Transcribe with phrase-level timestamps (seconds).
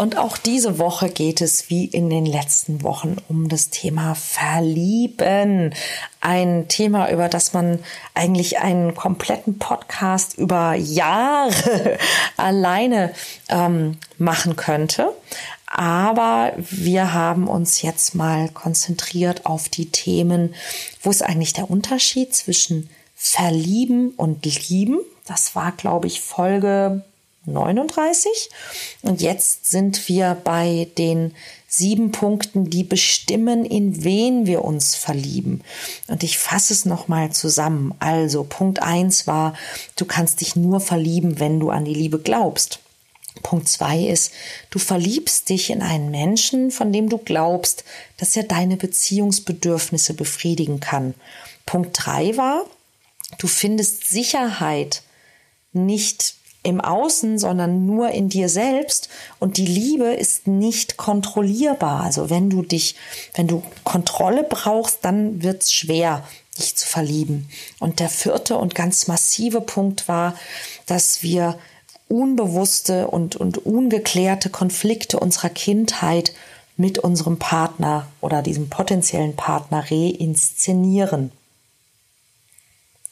[0.00, 5.74] Und auch diese Woche geht es wie in den letzten Wochen um das Thema Verlieben.
[6.22, 7.80] Ein Thema, über das man
[8.14, 11.98] eigentlich einen kompletten Podcast über Jahre
[12.38, 13.12] alleine
[13.50, 15.12] ähm, machen könnte.
[15.66, 20.54] Aber wir haben uns jetzt mal konzentriert auf die Themen,
[21.02, 25.00] wo ist eigentlich der Unterschied zwischen Verlieben und Lieben.
[25.26, 27.04] Das war, glaube ich, Folge
[27.46, 28.50] 39.
[29.02, 31.34] Und jetzt sind wir bei den
[31.66, 35.62] sieben Punkten, die bestimmen, in wen wir uns verlieben.
[36.08, 37.94] Und ich fasse es nochmal zusammen.
[37.98, 39.54] Also Punkt eins war,
[39.96, 42.80] du kannst dich nur verlieben, wenn du an die Liebe glaubst.
[43.42, 44.32] Punkt zwei ist,
[44.70, 47.84] du verliebst dich in einen Menschen, von dem du glaubst,
[48.18, 51.14] dass er deine Beziehungsbedürfnisse befriedigen kann.
[51.64, 52.66] Punkt drei war,
[53.38, 55.02] Du findest Sicherheit
[55.72, 59.08] nicht im Außen, sondern nur in dir selbst.
[59.38, 62.02] Und die Liebe ist nicht kontrollierbar.
[62.02, 62.96] Also wenn du dich,
[63.34, 66.24] wenn du Kontrolle brauchst, dann wird's schwer,
[66.58, 67.48] dich zu verlieben.
[67.78, 70.34] Und der vierte und ganz massive Punkt war,
[70.86, 71.58] dass wir
[72.08, 76.32] unbewusste und, und ungeklärte Konflikte unserer Kindheit
[76.76, 81.30] mit unserem Partner oder diesem potenziellen Partner reinszenieren.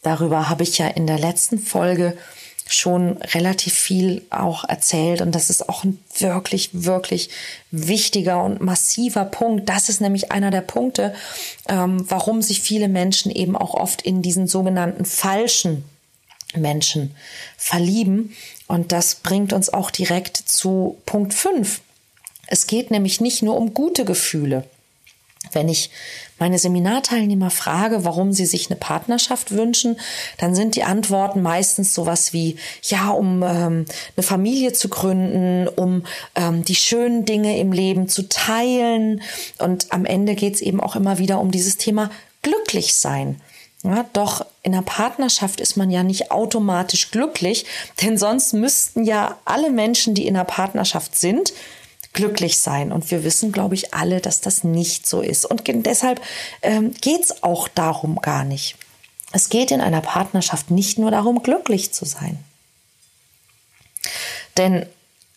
[0.02, 2.16] Darüber habe ich ja in der letzten Folge
[2.68, 7.30] schon relativ viel auch erzählt und das ist auch ein wirklich, wirklich
[7.70, 9.68] wichtiger und massiver Punkt.
[9.68, 11.14] Das ist nämlich einer der Punkte,
[11.68, 15.84] ähm, warum sich viele Menschen eben auch oft in diesen sogenannten falschen
[16.54, 17.14] Menschen
[17.56, 18.34] verlieben.
[18.66, 21.80] Und das bringt uns auch direkt zu Punkt 5.
[22.46, 24.64] Es geht nämlich nicht nur um gute Gefühle.
[25.52, 25.90] Wenn ich
[26.38, 29.98] meine Seminarteilnehmer frage, warum sie sich eine Partnerschaft wünschen,
[30.38, 33.84] dann sind die Antworten meistens sowas wie, ja, um ähm,
[34.16, 36.04] eine Familie zu gründen, um
[36.34, 39.22] ähm, die schönen Dinge im Leben zu teilen.
[39.58, 42.10] Und am Ende geht es eben auch immer wieder um dieses Thema
[42.42, 43.40] glücklich sein.
[43.84, 47.64] Ja, doch in der Partnerschaft ist man ja nicht automatisch glücklich,
[48.02, 51.52] denn sonst müssten ja alle Menschen, die in der Partnerschaft sind,
[52.12, 52.92] glücklich sein.
[52.92, 55.44] Und wir wissen, glaube ich, alle, dass das nicht so ist.
[55.44, 56.20] Und deshalb
[56.62, 58.76] ähm, geht es auch darum gar nicht.
[59.32, 62.38] Es geht in einer Partnerschaft nicht nur darum, glücklich zu sein.
[64.56, 64.86] Denn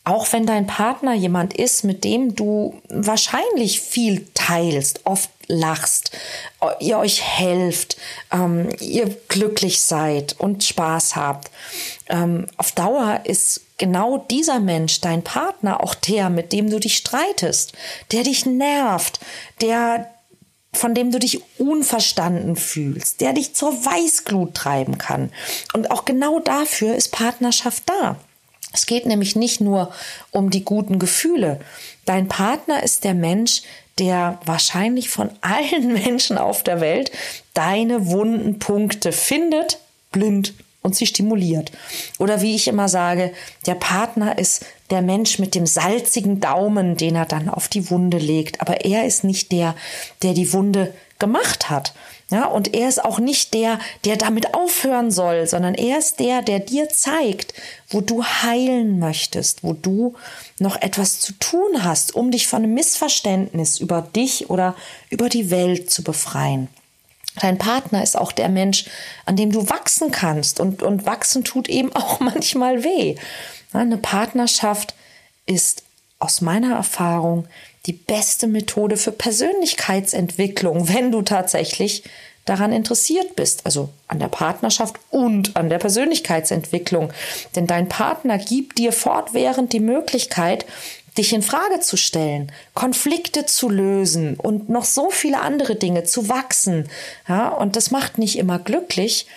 [0.04, 6.12] auch wenn dein Partner jemand ist, mit dem du wahrscheinlich viel teilst, oft lachst,
[6.80, 7.98] ihr euch helft,
[8.32, 11.52] ähm, ihr glücklich seid und Spaß habt,
[12.10, 16.96] ähm, auf Dauer ist genau dieser Mensch, dein Partner, auch der, mit dem du dich
[16.96, 17.74] streitest,
[18.12, 19.20] der dich nervt,
[19.60, 20.08] der
[20.74, 25.32] von dem du dich unverstanden fühlst, der dich zur Weißglut treiben kann.
[25.74, 28.16] Und auch genau dafür ist Partnerschaft da.
[28.72, 29.92] Es geht nämlich nicht nur
[30.30, 31.60] um die guten Gefühle.
[32.06, 33.64] Dein Partner ist der Mensch,
[33.98, 37.12] der wahrscheinlich von allen Menschen auf der Welt
[37.54, 39.80] deine wunden Punkte findet,
[40.12, 41.72] blind und sie stimuliert.
[42.18, 43.32] Oder wie ich immer sage,
[43.66, 48.18] der Partner ist der Mensch mit dem salzigen Daumen, den er dann auf die Wunde
[48.18, 48.62] legt.
[48.62, 49.76] Aber er ist nicht der,
[50.24, 51.94] der die Wunde gemacht hat.
[52.32, 56.42] Ja, und er ist auch nicht der, der damit aufhören soll, sondern er ist der,
[56.42, 57.54] der dir zeigt,
[57.90, 60.16] wo du heilen möchtest, wo du
[60.58, 64.76] noch etwas zu tun hast, um dich von einem Missverständnis über dich oder
[65.10, 66.70] über die Welt zu befreien.
[67.40, 68.86] Dein Partner ist auch der Mensch,
[69.26, 70.60] an dem du wachsen kannst.
[70.60, 73.16] Und, und wachsen tut eben auch manchmal weh.
[73.74, 74.96] Eine Partnerschaft
[75.46, 75.84] ist
[76.20, 77.48] aus meiner Erfahrung
[77.88, 82.04] die beste Methode für Persönlichkeitsentwicklung, wenn du tatsächlich
[82.46, 87.14] daran interessiert bist, also an der Partnerschaft und an der Persönlichkeitsentwicklung.
[87.56, 90.66] Denn dein Partner gibt dir fortwährend die Möglichkeit,
[91.18, 96.30] dich in Frage zu stellen, Konflikte zu lösen und noch so viele andere Dinge zu
[96.30, 96.90] wachsen.
[97.28, 99.28] Ja, und das macht nicht immer glücklich,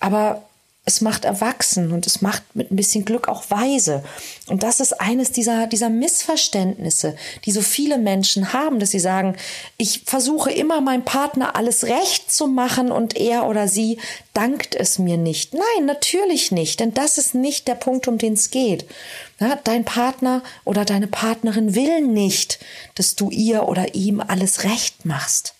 [0.00, 0.42] aber
[0.84, 4.02] es macht erwachsen und es macht mit ein bisschen Glück auch weise.
[4.48, 7.14] Und das ist eines dieser, dieser Missverständnisse,
[7.44, 9.36] die so viele Menschen haben, dass sie sagen,
[9.76, 14.00] ich versuche immer meinem Partner alles recht zu machen und er oder sie
[14.34, 15.54] dankt es mir nicht.
[15.54, 18.84] Nein, natürlich nicht, denn das ist nicht der Punkt, um den es geht.
[19.38, 22.58] Ja, dein Partner oder deine Partnerin will nicht,
[22.96, 25.54] dass du ihr oder ihm alles recht machst.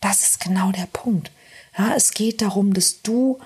[0.00, 1.32] Das ist genau der Punkt.
[1.76, 3.40] Ja, es geht darum, dass du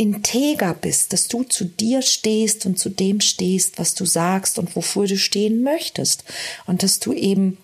[0.00, 4.74] integer bist, dass du zu dir stehst und zu dem stehst, was du sagst und
[4.74, 6.24] wofür du stehen möchtest.
[6.66, 7.58] Und dass du eben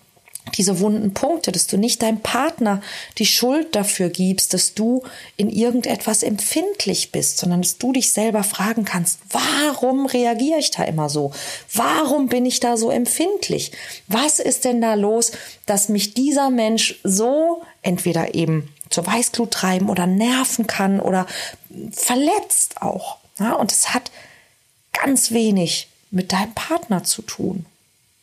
[0.55, 2.81] diese wunden Punkte, dass du nicht deinem Partner
[3.17, 5.01] die Schuld dafür gibst, dass du
[5.35, 10.83] in irgendetwas empfindlich bist, sondern dass du dich selber fragen kannst, warum reagiere ich da
[10.83, 11.31] immer so?
[11.73, 13.71] Warum bin ich da so empfindlich?
[14.07, 15.31] Was ist denn da los,
[15.65, 21.25] dass mich dieser Mensch so entweder eben zur Weißglut treiben oder nerven kann oder
[21.91, 23.17] verletzt auch?
[23.39, 24.11] Ja, und es hat
[24.93, 27.65] ganz wenig mit deinem Partner zu tun.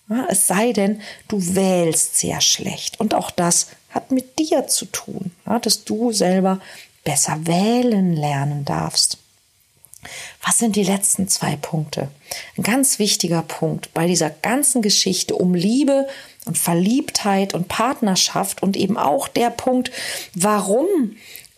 [0.09, 3.01] Ja, es sei denn, du wählst sehr schlecht.
[3.01, 6.61] Und auch das hat mit dir zu tun, ja, dass du selber
[7.05, 9.19] besser wählen lernen darfst.
[10.43, 12.09] Was sind die letzten zwei Punkte?
[12.57, 16.07] Ein ganz wichtiger Punkt bei dieser ganzen Geschichte um Liebe
[16.45, 19.91] und Verliebtheit und Partnerschaft und eben auch der Punkt,
[20.35, 20.87] warum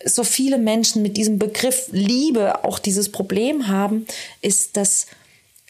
[0.03, 4.05] so viele Menschen mit diesem Begriff Liebe auch dieses Problem haben,
[4.41, 5.07] ist, dass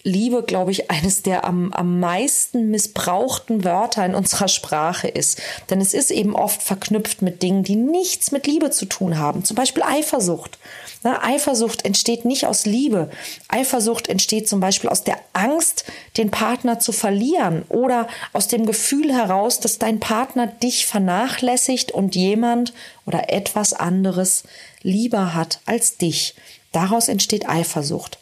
[0.08, 5.42] Liebe, glaube ich, eines der am, am meisten missbrauchten Wörter in unserer Sprache ist.
[5.70, 9.44] Denn es ist eben oft verknüpft mit Dingen, die nichts mit Liebe zu tun haben.
[9.44, 10.60] Zum Beispiel Eifersucht.
[11.04, 13.10] Na, Eifersucht entsteht nicht aus Liebe.
[13.50, 15.84] Eifersucht entsteht zum Beispiel aus der Angst,
[16.16, 22.16] den Partner zu verlieren oder aus dem Gefühl heraus, dass dein Partner dich vernachlässigt und
[22.16, 22.74] jemand
[23.06, 24.44] oder etwas anderes
[24.84, 26.34] lieber hat als dich.
[26.72, 28.20] Daraus entsteht Eifersucht.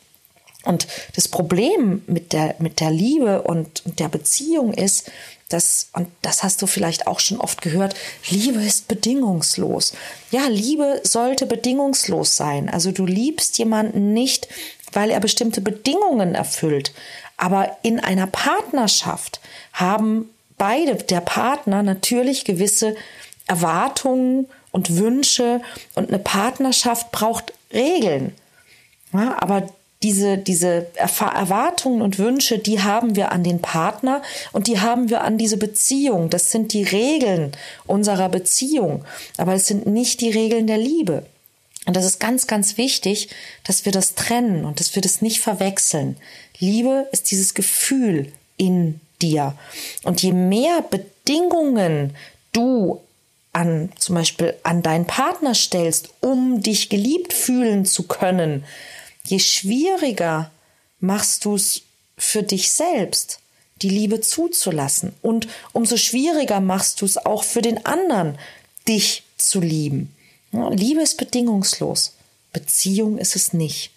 [0.65, 5.12] Und das Problem mit der, mit der Liebe und, der Beziehung ist,
[5.50, 7.95] dass, und das hast du vielleicht auch schon oft gehört,
[8.29, 9.94] Liebe ist bedingungslos.
[10.31, 12.67] Ja, Liebe sollte bedingungslos sein.
[12.67, 14.47] Also du liebst jemanden nicht,
[14.91, 16.94] weil er bestimmte Bedingungen erfüllt.
[17.38, 19.39] Aber in einer Partnerschaft
[19.73, 22.95] haben beide, der Partner, natürlich gewisse
[23.47, 25.62] Erwartungen und Wünsche
[25.94, 28.33] und eine Partnerschaft braucht Regeln.
[29.13, 29.69] Ja, aber
[30.03, 34.21] diese, diese Erwartungen und Wünsche, die haben wir an den Partner
[34.51, 36.30] und die haben wir an diese Beziehung.
[36.30, 37.53] Das sind die Regeln
[37.88, 39.03] unserer Beziehung,
[39.38, 41.25] aber es sind nicht die Regeln der Liebe.
[41.86, 43.30] Und das ist ganz, ganz wichtig,
[43.63, 46.18] dass wir das trennen und dass wir das nicht verwechseln.
[46.59, 49.53] Liebe ist dieses Gefühl in dir.
[50.03, 52.15] Und je mehr Bedingungen
[52.51, 53.01] du
[53.53, 58.65] an, zum Beispiel an deinen Partner stellst, um dich geliebt fühlen zu können,
[59.25, 60.51] je schwieriger
[61.00, 61.81] machst du es
[62.18, 63.39] für dich selbst,
[63.81, 65.13] die Liebe zuzulassen.
[65.22, 68.38] Und umso schwieriger machst du es auch für den anderen,
[68.88, 70.16] dich zu lieben.
[70.51, 72.13] Liebe ist bedingungslos.
[72.54, 73.92] Beziehung ist es nicht.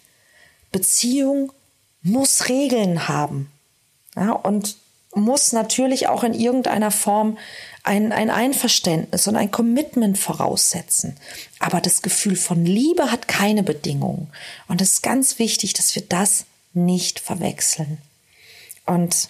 [0.71, 1.53] Beziehung
[2.01, 3.51] muss Regeln haben.
[4.15, 4.75] Ja, und
[5.15, 7.37] muss natürlich auch in irgendeiner Form
[7.89, 11.17] ein, ein Einverständnis und ein Commitment voraussetzen.
[11.57, 14.27] Aber das Gefühl von Liebe hat keine Bedingungen.
[14.67, 17.97] Und es ist ganz wichtig, dass wir das nicht verwechseln.
[18.85, 19.29] Und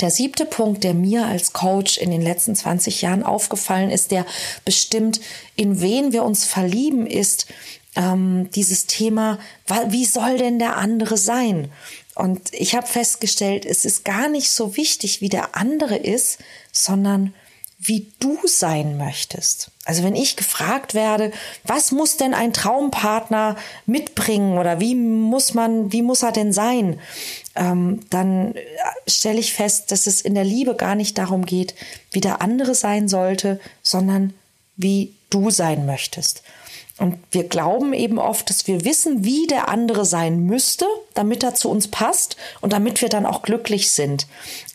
[0.00, 4.26] der siebte Punkt, der mir als Coach in den letzten 20 Jahren aufgefallen ist, der
[4.64, 5.20] bestimmt,
[5.54, 7.46] in wen wir uns verlieben, ist
[7.94, 9.38] ähm, dieses Thema,
[9.86, 11.70] wie soll denn der andere sein?
[12.16, 16.38] Und ich habe festgestellt, es ist gar nicht so wichtig, wie der andere ist,
[16.72, 17.32] sondern
[17.78, 19.70] wie du sein möchtest.
[19.84, 21.30] Also wenn ich gefragt werde,
[21.64, 26.98] was muss denn ein Traumpartner mitbringen oder wie muss man, wie muss er denn sein,
[27.54, 28.54] ähm, dann
[29.06, 31.74] stelle ich fest, dass es in der Liebe gar nicht darum geht,
[32.12, 34.32] wie der andere sein sollte, sondern
[34.76, 36.42] wie du sein möchtest.
[36.98, 41.54] Und wir glauben eben oft, dass wir wissen, wie der andere sein müsste, damit er
[41.54, 44.26] zu uns passt und damit wir dann auch glücklich sind.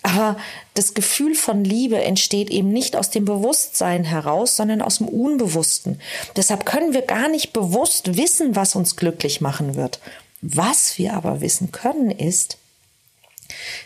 [0.03, 0.37] Aber
[0.75, 5.99] das Gefühl von Liebe entsteht eben nicht aus dem Bewusstsein heraus, sondern aus dem Unbewussten.
[6.35, 9.99] Deshalb können wir gar nicht bewusst wissen, was uns glücklich machen wird.
[10.41, 12.57] Was wir aber wissen können, ist,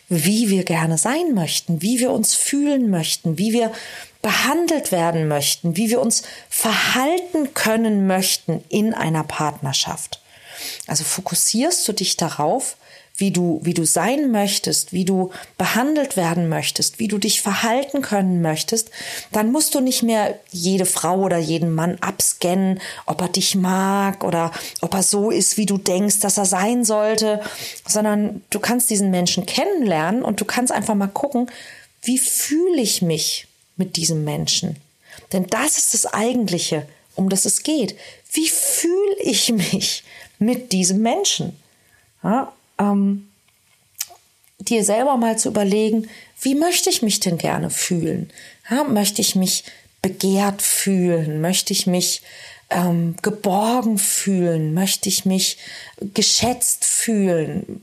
[0.09, 3.71] wie wir gerne sein möchten, wie wir uns fühlen möchten, wie wir
[4.25, 10.19] behandelt werden möchten, wie wir uns verhalten können möchten in einer Partnerschaft.
[10.87, 12.75] Also fokussierst du dich darauf,
[13.17, 15.29] wie du, wie du sein möchtest, wie du
[15.59, 18.89] behandelt werden möchtest, wie du dich verhalten können möchtest,
[19.31, 24.23] dann musst du nicht mehr jede Frau oder jeden Mann abscannen, ob er dich mag
[24.23, 24.51] oder
[24.81, 27.41] ob er so ist, wie du denkst, dass er sein sollte,
[27.87, 31.51] sondern du kannst diesen Menschen kennenlernen und du kannst einfach mal gucken,
[32.01, 34.77] wie fühle ich mich mit diesem Menschen?
[35.31, 37.95] Denn das ist das Eigentliche, um das es geht.
[38.31, 40.03] Wie fühle ich mich
[40.39, 41.55] mit diesem Menschen?
[42.23, 43.29] Ja, ähm,
[44.59, 46.09] dir selber mal zu überlegen,
[46.41, 48.29] wie möchte ich mich denn gerne fühlen?
[48.69, 49.63] Ja, möchte ich mich
[50.01, 51.41] begehrt fühlen?
[51.41, 52.21] Möchte ich mich
[52.69, 54.73] ähm, geborgen fühlen?
[54.73, 55.57] Möchte ich mich
[56.13, 57.79] geschätzt fühlen?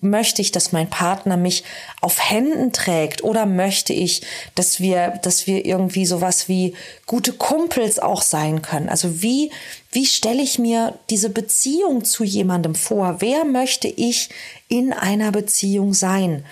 [0.00, 1.64] Möchte ich, dass mein Partner mich
[2.00, 3.24] auf Händen trägt?
[3.24, 4.22] Oder möchte ich,
[4.54, 6.74] dass wir, dass wir irgendwie sowas wie
[7.06, 8.88] gute Kumpels auch sein können?
[8.88, 9.50] Also wie,
[9.90, 13.16] wie stelle ich mir diese Beziehung zu jemandem vor?
[13.20, 14.28] Wer möchte ich
[14.68, 16.44] in einer Beziehung sein?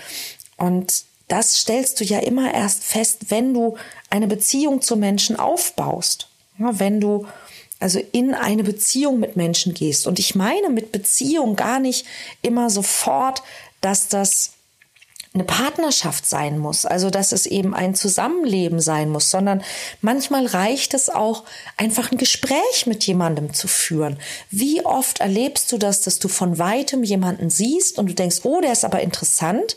[0.57, 3.76] Und das stellst du ja immer erst fest, wenn du
[4.09, 6.29] eine Beziehung zu Menschen aufbaust.
[6.59, 7.26] Wenn du
[7.81, 10.07] also in eine Beziehung mit Menschen gehst.
[10.07, 12.07] Und ich meine mit Beziehung gar nicht
[12.43, 13.43] immer sofort,
[13.81, 14.53] dass das
[15.33, 19.63] eine Partnerschaft sein muss, also dass es eben ein Zusammenleben sein muss, sondern
[20.01, 21.45] manchmal reicht es auch,
[21.77, 24.19] einfach ein Gespräch mit jemandem zu führen.
[24.51, 28.61] Wie oft erlebst du das, dass du von weitem jemanden siehst und du denkst, oh,
[28.61, 29.77] der ist aber interessant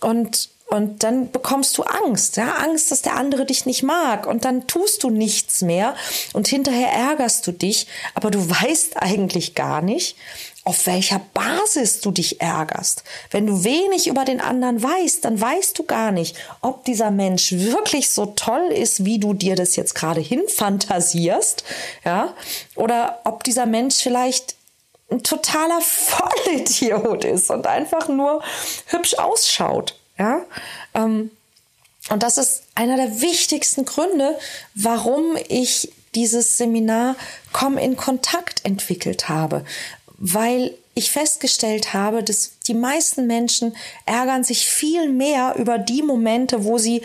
[0.00, 4.26] und und dann bekommst du Angst, ja, Angst, dass der andere dich nicht mag.
[4.26, 5.94] Und dann tust du nichts mehr
[6.32, 10.16] und hinterher ärgerst du dich, aber du weißt eigentlich gar nicht,
[10.64, 13.02] auf welcher Basis du dich ärgerst.
[13.30, 17.52] Wenn du wenig über den anderen weißt, dann weißt du gar nicht, ob dieser Mensch
[17.52, 21.64] wirklich so toll ist, wie du dir das jetzt gerade hinfantasierst,
[22.04, 22.34] ja,
[22.76, 24.54] oder ob dieser Mensch vielleicht
[25.10, 28.42] ein totaler Vollidiot ist und einfach nur
[28.86, 29.96] hübsch ausschaut.
[30.20, 30.42] Ja?
[30.94, 31.30] Ähm,
[32.10, 34.38] und das ist einer der wichtigsten Gründe,
[34.74, 37.16] warum ich dieses Seminar
[37.52, 39.64] Komm in Kontakt entwickelt habe,
[40.18, 46.64] weil ich festgestellt habe, dass die meisten Menschen ärgern sich viel mehr über die Momente,
[46.64, 47.02] wo sie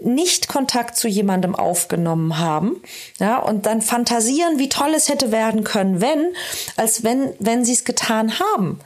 [0.00, 2.82] nicht Kontakt zu jemandem aufgenommen haben,
[3.18, 6.34] ja, und dann fantasieren, wie toll es hätte werden können, wenn,
[6.76, 8.78] als wenn, wenn sie es getan haben.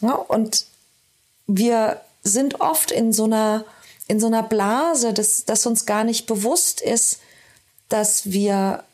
[0.00, 0.64] Ja, und
[1.46, 3.64] wir sind oft in so einer,
[4.08, 7.20] in so einer Blase, dass, dass uns gar nicht bewusst ist,
[7.88, 8.84] dass wir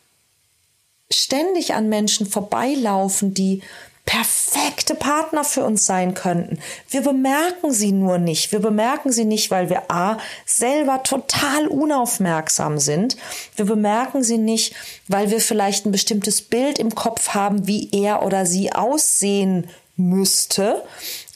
[1.11, 3.62] ständig an Menschen vorbeilaufen, die
[4.05, 6.59] perfekte Partner für uns sein könnten.
[6.91, 8.51] Wir bemerken sie nur nicht.
[8.51, 13.17] Wir bemerken sie nicht, weil wir A selber total unaufmerksam sind.
[13.55, 14.75] Wir bemerken sie nicht,
[15.07, 20.83] weil wir vielleicht ein bestimmtes Bild im Kopf haben, wie er oder sie aussehen müsste.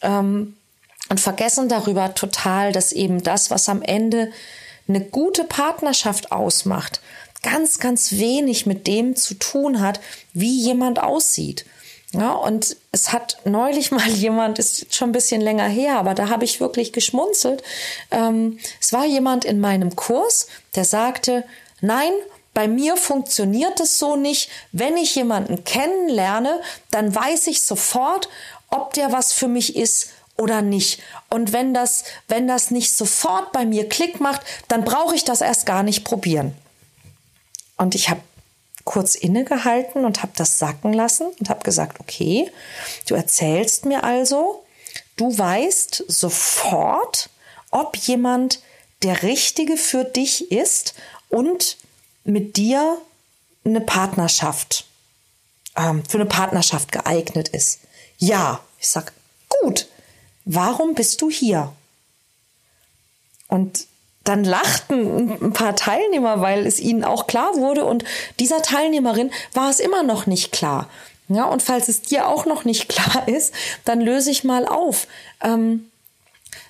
[0.02, 0.55] Ähm,
[1.08, 4.32] und vergessen darüber total, dass eben das, was am Ende
[4.88, 7.00] eine gute Partnerschaft ausmacht,
[7.42, 10.00] ganz, ganz wenig mit dem zu tun hat,
[10.32, 11.64] wie jemand aussieht.
[12.12, 16.28] Ja, und es hat neulich mal jemand, ist schon ein bisschen länger her, aber da
[16.28, 17.62] habe ich wirklich geschmunzelt.
[18.10, 21.44] Ähm, es war jemand in meinem Kurs, der sagte,
[21.80, 22.12] nein,
[22.54, 24.48] bei mir funktioniert es so nicht.
[24.72, 28.30] Wenn ich jemanden kennenlerne, dann weiß ich sofort,
[28.70, 31.02] ob der was für mich ist oder nicht.
[31.30, 35.40] Und wenn das, wenn das nicht sofort bei mir Klick macht, dann brauche ich das
[35.40, 36.54] erst gar nicht probieren.
[37.76, 38.20] Und ich habe
[38.84, 42.50] kurz innegehalten und habe das sacken lassen und habe gesagt, okay,
[43.06, 44.64] du erzählst mir also,
[45.16, 47.28] du weißt sofort,
[47.70, 48.60] ob jemand
[49.02, 50.94] der Richtige für dich ist
[51.28, 51.76] und
[52.24, 52.98] mit dir
[53.64, 54.86] eine Partnerschaft,
[55.76, 57.80] ähm, für eine Partnerschaft geeignet ist.
[58.18, 59.12] Ja, ich sag,
[59.60, 59.88] gut,
[60.46, 61.72] warum bist du hier?
[63.48, 63.86] Und
[64.24, 68.04] dann lachten ein paar Teilnehmer, weil es ihnen auch klar wurde und
[68.40, 70.88] dieser Teilnehmerin war es immer noch nicht klar.
[71.28, 73.52] Ja, und falls es dir auch noch nicht klar ist,
[73.84, 75.06] dann löse ich mal auf.
[75.42, 75.90] Ähm,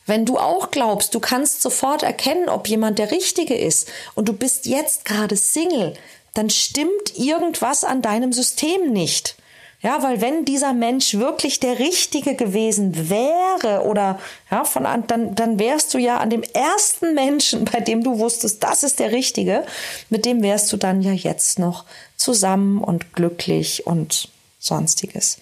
[0.06, 4.32] wenn du auch glaubst, du kannst sofort erkennen, ob jemand der Richtige ist und du
[4.32, 5.94] bist jetzt gerade Single,
[6.34, 9.36] dann stimmt irgendwas an deinem System nicht.
[9.82, 14.18] Ja, weil wenn dieser Mensch wirklich der Richtige gewesen wäre oder
[14.50, 18.62] ja, von dann, dann wärst du ja an dem ersten Menschen, bei dem du wusstest,
[18.64, 19.64] das ist der Richtige,
[20.08, 21.84] mit dem wärst du dann ja jetzt noch
[22.16, 25.38] zusammen und glücklich und sonstiges.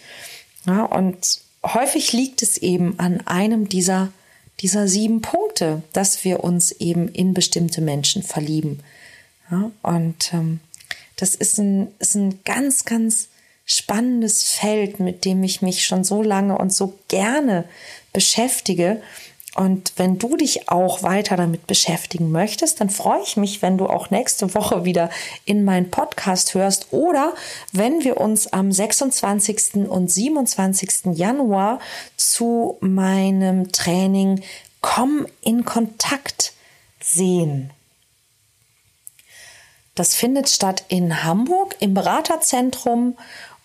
[0.66, 4.12] Ja, und häufig liegt es eben an einem dieser,
[4.60, 8.80] dieser sieben Punkte, dass wir uns eben in bestimmte Menschen verlieben.
[9.50, 10.60] Ja, und ähm,
[11.16, 13.28] das ist ein, ist ein ganz, ganz
[13.64, 17.64] spannendes Feld, mit dem ich mich schon so lange und so gerne
[18.12, 19.00] beschäftige.
[19.54, 23.86] Und wenn du dich auch weiter damit beschäftigen möchtest, dann freue ich mich, wenn du
[23.86, 25.10] auch nächste Woche wieder
[25.44, 27.34] in meinen Podcast hörst oder
[27.72, 29.88] wenn wir uns am 26.
[29.88, 31.14] und 27.
[31.14, 31.78] Januar
[32.16, 34.42] zu meinem Training
[34.80, 36.52] Komm in Kontakt
[37.00, 37.70] sehen.
[39.94, 43.16] Das findet statt in Hamburg im Beraterzentrum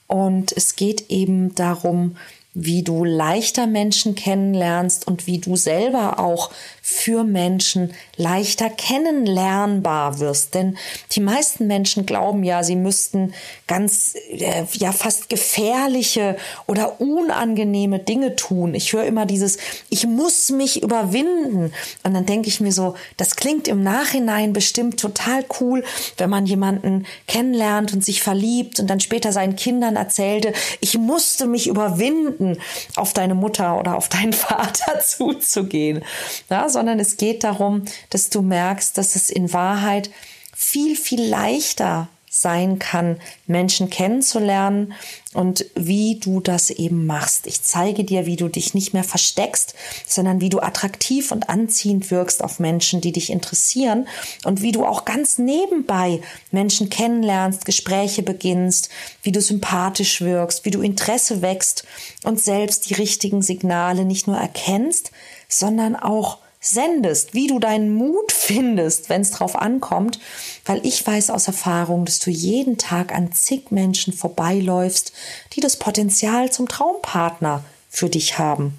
[0.10, 2.18] und es geht eben darum,
[2.56, 6.50] wie du leichter Menschen kennenlernst und wie du selber auch
[6.89, 10.55] für Menschen leichter kennenlernbar wirst.
[10.55, 10.77] Denn
[11.12, 13.34] die meisten Menschen glauben ja, sie müssten
[13.67, 18.74] ganz, äh, ja, fast gefährliche oder unangenehme Dinge tun.
[18.74, 21.72] Ich höre immer dieses, ich muss mich überwinden.
[22.03, 25.84] Und dann denke ich mir so, das klingt im Nachhinein bestimmt total cool,
[26.17, 31.46] wenn man jemanden kennenlernt und sich verliebt und dann später seinen Kindern erzählte, ich musste
[31.46, 32.58] mich überwinden,
[32.96, 36.03] auf deine Mutter oder auf deinen Vater zuzugehen.
[36.50, 40.10] Ja, so sondern es geht darum, dass du merkst, dass es in Wahrheit
[40.56, 44.94] viel, viel leichter sein kann, Menschen kennenzulernen
[45.34, 47.48] und wie du das eben machst.
[47.48, 49.74] Ich zeige dir, wie du dich nicht mehr versteckst,
[50.08, 54.08] sondern wie du attraktiv und anziehend wirkst auf Menschen, die dich interessieren
[54.46, 58.88] und wie du auch ganz nebenbei Menschen kennenlernst, Gespräche beginnst,
[59.22, 61.84] wie du sympathisch wirkst, wie du Interesse wächst
[62.24, 65.12] und selbst die richtigen Signale nicht nur erkennst,
[65.50, 70.20] sondern auch sendest, wie du deinen Mut findest, wenn es drauf ankommt,
[70.66, 75.13] weil ich weiß aus Erfahrung, dass du jeden Tag an zig Menschen vorbeiläufst,
[75.54, 78.78] die das Potenzial zum Traumpartner für dich haben.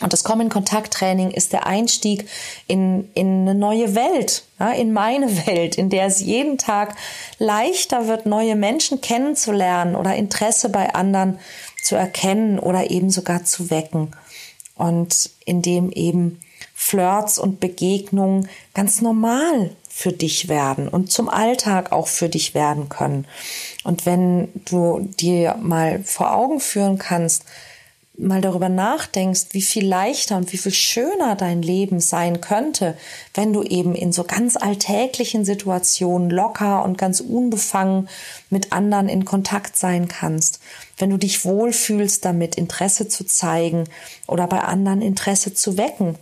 [0.00, 2.28] Und das Kommen-Kontakt-Training ist der Einstieg
[2.68, 6.94] in, in eine neue Welt, ja, in meine Welt, in der es jeden Tag
[7.38, 11.40] leichter wird, neue Menschen kennenzulernen oder Interesse bei anderen
[11.82, 14.12] zu erkennen oder eben sogar zu wecken.
[14.76, 16.40] Und in dem eben
[16.80, 22.88] Flirts und Begegnungen ganz normal für dich werden und zum Alltag auch für dich werden
[22.88, 23.26] können.
[23.82, 27.42] Und wenn du dir mal vor Augen führen kannst,
[28.16, 32.96] mal darüber nachdenkst, wie viel leichter und wie viel schöner dein Leben sein könnte,
[33.34, 38.08] wenn du eben in so ganz alltäglichen Situationen locker und ganz unbefangen
[38.50, 40.60] mit anderen in Kontakt sein kannst,
[40.96, 43.84] wenn du dich wohlfühlst damit, Interesse zu zeigen
[44.28, 46.16] oder bei anderen Interesse zu wecken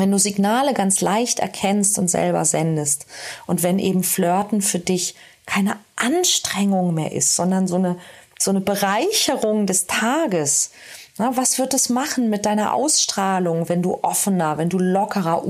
[0.00, 3.06] wenn du Signale ganz leicht erkennst und selber sendest
[3.46, 5.14] und wenn eben Flirten für dich
[5.46, 7.98] keine Anstrengung mehr ist, sondern so eine,
[8.38, 10.70] so eine Bereicherung des Tages.
[11.16, 15.44] Was wird es machen mit deiner Ausstrahlung, wenn du offener, wenn du lockerer,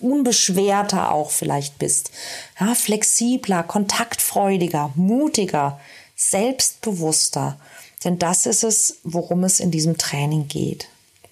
[0.00, 2.10] unbeschwerter auch vielleicht bist?
[2.60, 5.80] Ja, flexibler, kontaktfreudiger, mutiger,
[6.14, 7.58] selbstbewusster.
[8.04, 10.88] Denn das ist es, worum es in diesem Training geht.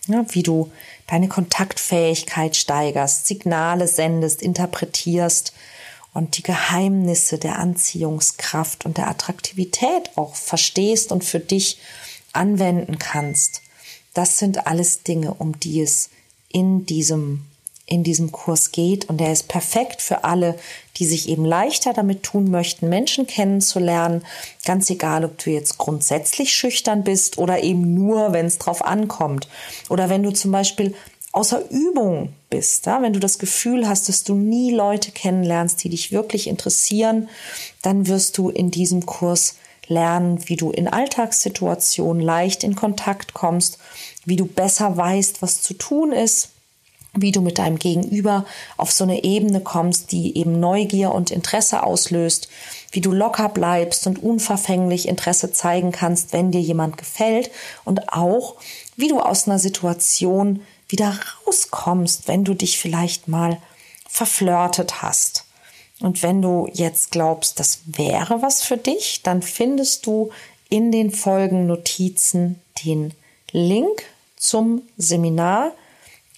[0.08, 0.70] Ja, wie du
[1.08, 5.52] deine Kontaktfähigkeit steigerst, Signale sendest, interpretierst
[6.14, 11.78] und die Geheimnisse der Anziehungskraft und der Attraktivität auch verstehst und für dich
[12.32, 13.62] anwenden kannst.
[14.14, 16.10] Das sind alles Dinge, um die es
[16.48, 17.44] in diesem
[17.88, 20.58] in diesem Kurs geht und der ist perfekt für alle,
[20.96, 24.24] die sich eben leichter damit tun möchten, Menschen kennenzulernen,
[24.64, 29.48] ganz egal, ob du jetzt grundsätzlich schüchtern bist oder eben nur, wenn es drauf ankommt.
[29.88, 30.94] Oder wenn du zum Beispiel
[31.32, 35.90] außer Übung bist, ja, wenn du das Gefühl hast, dass du nie Leute kennenlernst, die
[35.90, 37.28] dich wirklich interessieren,
[37.82, 39.56] dann wirst du in diesem Kurs
[39.86, 43.78] lernen, wie du in Alltagssituationen leicht in Kontakt kommst,
[44.24, 46.50] wie du besser weißt, was zu tun ist,
[47.16, 48.44] wie du mit deinem Gegenüber
[48.76, 52.48] auf so eine Ebene kommst, die eben Neugier und Interesse auslöst,
[52.92, 57.50] wie du locker bleibst und unverfänglich Interesse zeigen kannst, wenn dir jemand gefällt
[57.84, 58.56] und auch,
[58.96, 63.58] wie du aus einer Situation wieder rauskommst, wenn du dich vielleicht mal
[64.08, 65.44] verflirtet hast.
[66.00, 70.30] Und wenn du jetzt glaubst, das wäre was für dich, dann findest du
[70.68, 73.14] in den Folgennotizen den
[73.52, 74.04] Link
[74.36, 75.72] zum Seminar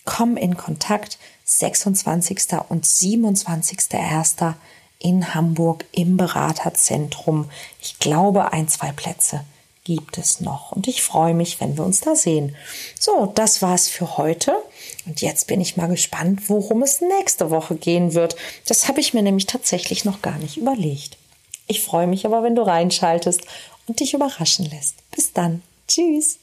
[0.08, 2.38] Komm in Kontakt 26.
[2.70, 4.54] und 27.01.
[4.98, 7.50] in Hamburg im Beraterzentrum.
[7.82, 9.44] Ich glaube, ein, zwei Plätze
[9.84, 10.72] gibt es noch.
[10.72, 12.56] Und ich freue mich, wenn wir uns da sehen.
[12.98, 14.56] So, das war's für heute.
[15.04, 18.34] Und jetzt bin ich mal gespannt, worum es nächste Woche gehen wird.
[18.66, 21.18] Das habe ich mir nämlich tatsächlich noch gar nicht überlegt.
[21.66, 23.42] Ich freue mich aber, wenn du reinschaltest
[23.86, 24.94] und dich überraschen lässt.
[25.10, 25.62] Bis dann.
[25.86, 26.38] Tschüss.